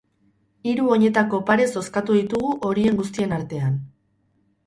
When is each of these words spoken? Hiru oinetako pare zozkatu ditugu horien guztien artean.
Hiru 0.69 0.87
oinetako 0.93 1.39
pare 1.49 1.67
zozkatu 1.75 2.17
ditugu 2.19 2.49
horien 2.69 2.99
guztien 3.01 3.35
artean. 3.39 3.77